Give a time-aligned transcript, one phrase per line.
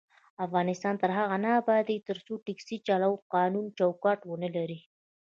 [0.45, 4.79] افغانستان تر هغو نه ابادیږي، ترڅو ټکسي چلول قانوني چوکاټ ونه لري.